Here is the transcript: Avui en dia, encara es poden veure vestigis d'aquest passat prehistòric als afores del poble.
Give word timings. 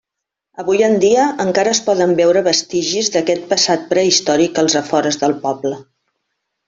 Avui 0.61 0.79
en 0.85 0.95
dia, 1.03 1.25
encara 1.43 1.73
es 1.77 1.81
poden 1.89 2.13
veure 2.21 2.43
vestigis 2.47 3.11
d'aquest 3.17 3.45
passat 3.55 3.85
prehistòric 3.93 4.63
als 4.63 4.79
afores 4.85 5.21
del 5.27 5.37
poble. 5.45 5.77